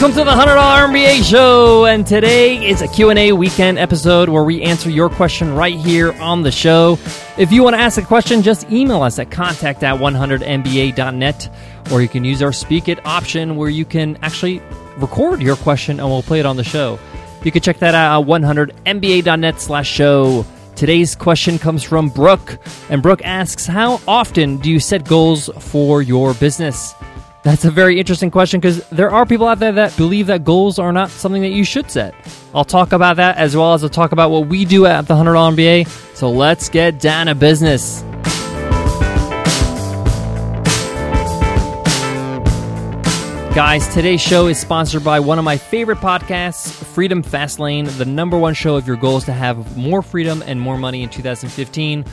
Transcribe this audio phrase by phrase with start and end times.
[0.00, 0.56] Welcome to the $100
[0.88, 5.74] MBA show and today is a Q&A weekend episode where we answer your question right
[5.74, 6.98] here on the show.
[7.36, 11.54] If you want to ask a question, just email us at contact at 100mba.net
[11.92, 14.62] or you can use our Speak It option where you can actually
[14.96, 16.98] record your question and we'll play it on the show.
[17.44, 20.46] You can check that out at 100mba.net slash show.
[20.76, 22.58] Today's question comes from Brooke,
[22.88, 26.94] and Brooke asks, How often do you set goals for your business?
[27.42, 30.78] That's a very interesting question because there are people out there that believe that goals
[30.78, 32.14] are not something that you should set.
[32.54, 35.14] I'll talk about that as well as I'll talk about what we do at the
[35.14, 35.88] $100 MBA.
[36.14, 38.02] So let's get down to business.
[43.54, 48.38] Guys, today's show is sponsored by one of my favorite podcasts, Freedom Fastlane, the number
[48.38, 52.04] one show if your goal is to have more freedom and more money in 2015.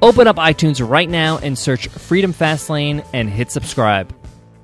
[0.00, 4.14] Open up iTunes right now and search Freedom Fastlane and hit subscribe.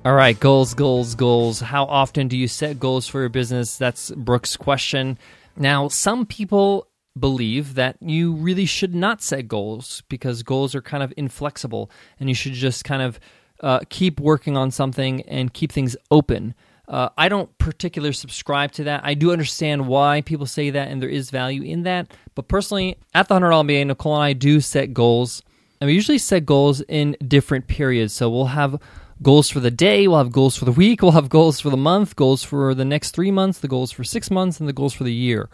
[0.05, 1.61] All right, goals, goals, goals.
[1.61, 3.75] How often do you set goals for your business?
[3.75, 5.17] That's Brooke's question.
[5.57, 6.85] Now, some people
[7.19, 11.89] believe that you really should not set goals because goals are kind of inflexible
[12.19, 13.19] and you should just kind of
[13.61, 16.53] uh, keep working on something and keep things open.
[16.87, 19.01] Uh, I don't particularly subscribe to that.
[19.03, 22.13] I do understand why people say that, and there is value in that.
[22.35, 25.41] But personally, at the $100 MBA, Nicole and I do set goals.
[25.81, 28.13] And we usually set goals in different periods.
[28.13, 28.79] So we'll have
[29.21, 31.77] goals for the day, we'll have goals for the week, we'll have goals for the
[31.77, 34.93] month, goals for the next three months, the goals for six months, and the goals
[34.93, 35.49] for the year.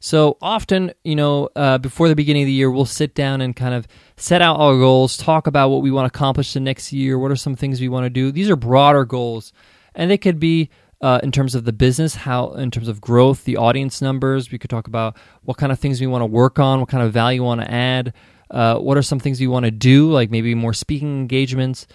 [0.00, 3.56] So often, you know, uh, before the beginning of the year, we'll sit down and
[3.56, 6.92] kind of set out our goals, talk about what we want to accomplish the next
[6.92, 8.30] year, what are some things we want to do.
[8.30, 9.52] These are broader goals,
[9.94, 10.68] and they could be
[11.00, 14.50] uh, in terms of the business, how in terms of growth, the audience numbers.
[14.50, 17.02] We could talk about what kind of things we want to work on, what kind
[17.02, 18.12] of value we want to add.
[18.50, 21.86] Uh, what are some things we want to do, like maybe more speaking engagements.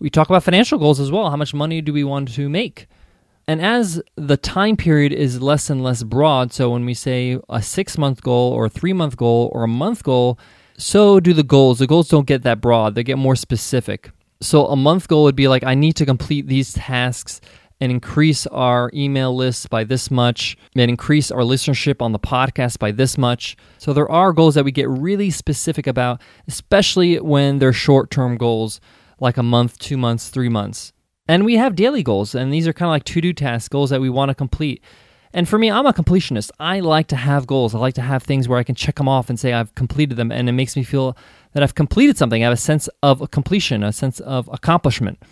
[0.00, 1.28] We talk about financial goals as well.
[1.28, 2.88] How much money do we want to make?
[3.46, 7.60] And as the time period is less and less broad, so when we say a
[7.60, 10.38] six month goal or a three month goal or a month goal,
[10.78, 11.80] so do the goals.
[11.80, 14.10] The goals don't get that broad, they get more specific.
[14.40, 17.42] So a month goal would be like, I need to complete these tasks
[17.78, 22.78] and increase our email list by this much and increase our listenership on the podcast
[22.78, 23.54] by this much.
[23.76, 28.38] So there are goals that we get really specific about, especially when they're short term
[28.38, 28.80] goals
[29.20, 30.92] like a month, two months, three months.
[31.28, 33.90] And we have daily goals, and these are kind of like to do task goals
[33.90, 34.82] that we want to complete.
[35.32, 36.50] And for me, I'm a completionist.
[36.58, 37.72] I like to have goals.
[37.72, 40.16] I like to have things where I can check them off and say I've completed
[40.16, 41.16] them, and it makes me feel
[41.52, 42.42] that I've completed something.
[42.42, 45.22] I have a sense of completion, a sense of accomplishment.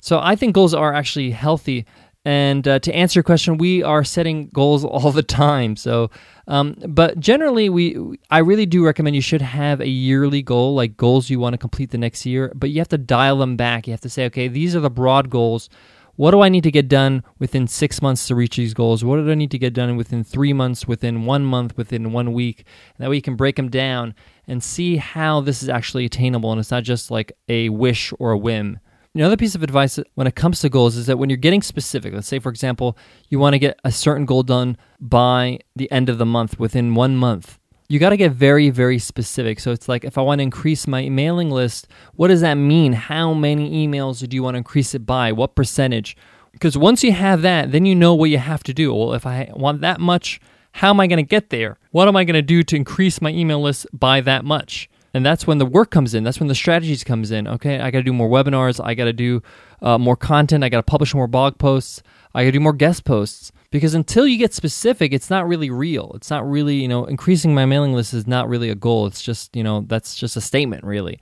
[0.00, 1.84] So I think goals are actually healthy
[2.24, 5.74] and uh, to answer your question, we are setting goals all the time.
[5.74, 6.10] So,
[6.46, 10.96] um, but generally, we I really do recommend you should have a yearly goal, like
[10.96, 12.52] goals you want to complete the next year.
[12.54, 13.86] But you have to dial them back.
[13.86, 15.68] You have to say, okay, these are the broad goals.
[16.16, 19.02] What do I need to get done within six months to reach these goals?
[19.02, 22.34] What do I need to get done within three months, within one month, within one
[22.34, 22.64] week?
[22.94, 24.14] And that way you can break them down
[24.46, 28.32] and see how this is actually attainable, and it's not just like a wish or
[28.32, 28.78] a whim.
[29.14, 32.14] Another piece of advice when it comes to goals is that when you're getting specific,
[32.14, 32.96] let's say, for example,
[33.28, 36.94] you want to get a certain goal done by the end of the month, within
[36.94, 37.58] one month,
[37.90, 39.60] you got to get very, very specific.
[39.60, 42.94] So it's like if I want to increase my mailing list, what does that mean?
[42.94, 45.30] How many emails do you want to increase it by?
[45.30, 46.16] What percentage?
[46.52, 48.94] Because once you have that, then you know what you have to do.
[48.94, 50.40] Well, if I want that much,
[50.72, 51.78] how am I going to get there?
[51.90, 54.88] What am I going to do to increase my email list by that much?
[55.14, 56.24] And that's when the work comes in.
[56.24, 57.46] That's when the strategies comes in.
[57.46, 58.82] Okay i got to do more webinars.
[58.82, 59.42] I got to do
[59.80, 60.64] uh, more content.
[60.64, 62.02] I got to publish more blog posts.
[62.34, 63.52] I got to do more guest posts.
[63.70, 66.12] Because until you get specific it's not really real.
[66.14, 69.06] It's not really you know increasing my mailing list is not really a goal.
[69.06, 71.20] It's just you know that's just a statement really.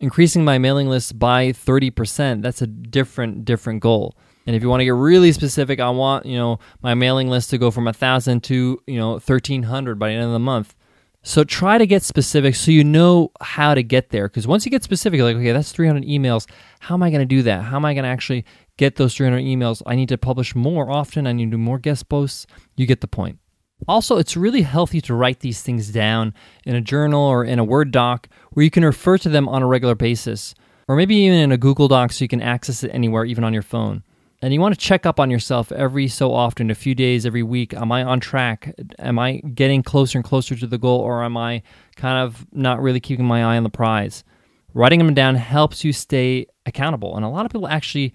[0.00, 4.16] Increasing my mailing list by 30% that's a different different goal.
[4.44, 7.50] And if you want to get really specific i want you know my mailing list
[7.50, 10.74] to go from 1000 to you know 1300 by the end of the month
[11.22, 14.28] so try to get specific so you know how to get there.
[14.28, 16.48] Because once you get specific, like, okay, that's 300 emails.
[16.80, 17.62] How am I going to do that?
[17.62, 18.44] How am I going to actually
[18.76, 19.82] get those 300 emails?
[19.86, 21.26] I need to publish more often.
[21.26, 22.46] I need to do more guest posts.
[22.76, 23.38] You get the point.
[23.88, 27.64] Also, it's really healthy to write these things down in a journal or in a
[27.64, 30.54] Word doc where you can refer to them on a regular basis,
[30.88, 33.52] or maybe even in a Google Doc so you can access it anywhere, even on
[33.52, 34.04] your phone.
[34.42, 37.44] And you want to check up on yourself every so often, a few days, every
[37.44, 37.72] week.
[37.74, 38.74] Am I on track?
[38.98, 41.62] Am I getting closer and closer to the goal, or am I
[41.94, 44.24] kind of not really keeping my eye on the prize?
[44.74, 47.14] Writing them down helps you stay accountable.
[47.14, 48.12] And a lot of people actually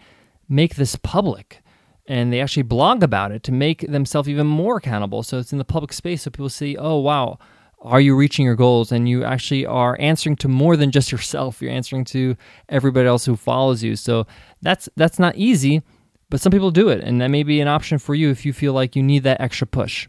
[0.50, 1.62] make this public
[2.08, 5.24] and they actually blog about it to make themselves even more accountable.
[5.24, 7.38] So it's in the public space so people see, oh, wow,
[7.82, 8.92] are you reaching your goals?
[8.92, 11.62] And you actually are answering to more than just yourself.
[11.62, 12.36] You're answering to
[12.68, 13.96] everybody else who follows you.
[13.96, 14.26] So
[14.62, 15.84] that's that's not easy
[16.30, 18.54] but some people do it, and that may be an option for you if you
[18.54, 20.08] feel like you need that extra push.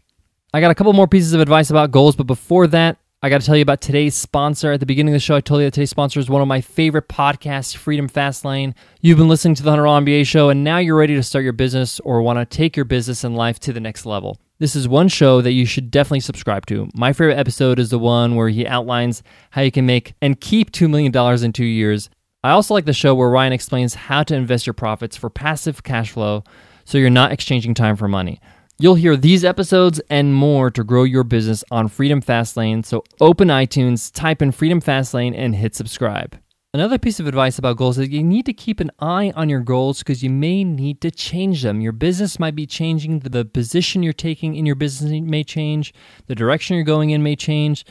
[0.52, 3.40] I got a couple more pieces of advice about goals, but before that, I got
[3.40, 4.70] to tell you about today's sponsor.
[4.70, 6.46] At the beginning of the show, I told you that today's sponsor is one of
[6.46, 8.74] my favorite podcasts, Freedom Fastlane.
[9.00, 11.42] You've been listening to the Hundred Dollar MBA show, and now you're ready to start
[11.42, 14.38] your business or want to take your business and life to the next level.
[14.60, 16.88] This is one show that you should definitely subscribe to.
[16.94, 20.70] My favorite episode is the one where he outlines how you can make and keep
[20.70, 22.10] $2 million in two years.
[22.44, 25.82] I also like the show where Ryan explains how to invest your profits for passive
[25.82, 26.44] cash flow
[26.84, 28.40] so you're not exchanging time for money.
[28.78, 32.86] You'll hear these episodes and more to grow your business on Freedom Fastlane.
[32.86, 36.38] So open iTunes, type in Freedom Fastlane, and hit subscribe.
[36.72, 39.58] Another piece of advice about goals is you need to keep an eye on your
[39.58, 41.80] goals because you may need to change them.
[41.80, 45.92] Your business might be changing, the position you're taking in your business may change,
[46.28, 47.84] the direction you're going in may change,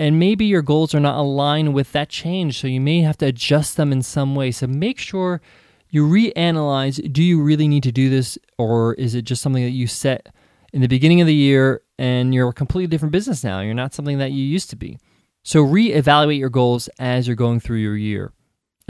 [0.00, 2.58] and maybe your goals are not aligned with that change.
[2.58, 4.50] So you may have to adjust them in some way.
[4.50, 5.42] So make sure
[5.90, 9.72] you reanalyze do you really need to do this or is it just something that
[9.72, 10.34] you set
[10.72, 13.92] in the beginning of the year and you're a completely different business now you're not
[13.92, 14.96] something that you used to be
[15.42, 18.32] so reevaluate your goals as you're going through your year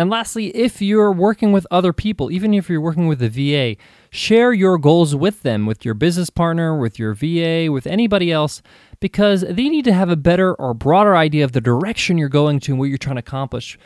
[0.00, 3.76] and lastly if you're working with other people even if you're working with a va
[4.10, 8.62] share your goals with them with your business partner with your va with anybody else
[8.98, 12.58] because they need to have a better or broader idea of the direction you're going
[12.60, 13.78] to and what you're trying to accomplish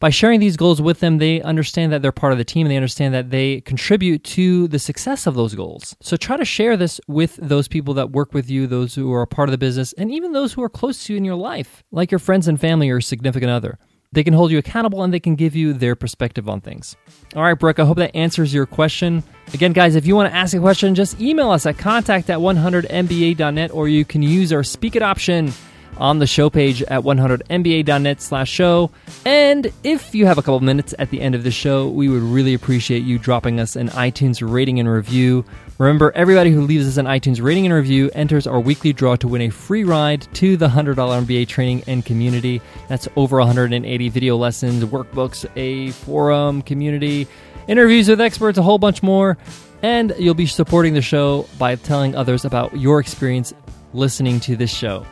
[0.00, 2.72] by sharing these goals with them, they understand that they're part of the team and
[2.72, 5.94] they understand that they contribute to the success of those goals.
[6.00, 9.20] So try to share this with those people that work with you, those who are
[9.20, 11.36] a part of the business, and even those who are close to you in your
[11.36, 13.78] life, like your friends and family or significant other.
[14.12, 16.96] They can hold you accountable and they can give you their perspective on things.
[17.36, 19.22] All right, Brooke, I hope that answers your question.
[19.54, 22.38] Again, guys, if you want to ask a question, just email us at contact at
[22.38, 25.52] 100mba.net or you can use our Speak It option
[25.96, 28.90] on the show page at 100mba.net slash show.
[29.24, 32.22] And if you have a couple minutes at the end of the show, we would
[32.22, 35.44] really appreciate you dropping us an iTunes rating and review.
[35.80, 39.26] Remember, everybody who leaves us an iTunes rating and review enters our weekly draw to
[39.26, 42.60] win a free ride to the $100 MBA training and community.
[42.90, 47.26] That's over 180 video lessons, workbooks, a forum, community,
[47.66, 49.38] interviews with experts, a whole bunch more.
[49.80, 53.54] And you'll be supporting the show by telling others about your experience
[53.94, 55.06] listening to this show.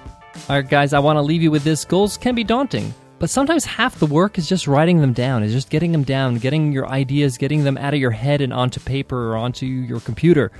[0.50, 1.86] All right, guys, I want to leave you with this.
[1.86, 5.52] Goals can be daunting, but sometimes half the work is just writing them down, is
[5.52, 8.80] just getting them down, getting your ideas, getting them out of your head and onto
[8.80, 10.52] paper or onto your computer.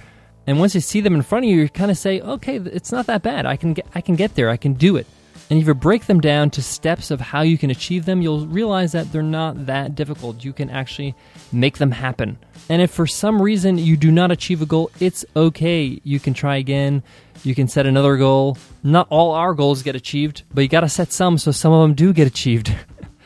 [0.47, 2.91] And once you see them in front of you, you kind of say, "Okay, it's
[2.91, 3.47] not that bad.
[3.47, 4.49] I can get, I can get there.
[4.49, 5.07] I can do it."
[5.51, 8.47] And if you break them down to steps of how you can achieve them, you'll
[8.47, 10.45] realize that they're not that difficult.
[10.45, 11.15] You can actually
[11.53, 12.39] make them happen.
[12.69, 16.01] And if for some reason you do not achieve a goal, it's okay.
[16.05, 17.03] You can try again.
[17.45, 18.59] You can set another goal.
[18.83, 21.81] Not all our goals get achieved, but you got to set some so some of
[21.81, 22.75] them do get achieved.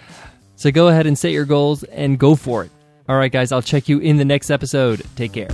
[0.57, 2.71] so go ahead and set your goals and go for it.
[3.09, 5.03] All right, guys, I'll check you in the next episode.
[5.17, 5.49] Take care.